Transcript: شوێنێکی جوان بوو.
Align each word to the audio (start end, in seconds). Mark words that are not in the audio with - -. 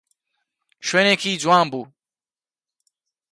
شوێنێکی 0.87 1.39
جوان 1.43 1.65
بوو. 1.71 1.83